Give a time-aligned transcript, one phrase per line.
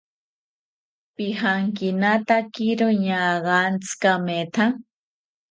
[1.15, 4.65] Pijankinatakiro ñaagantzi kametha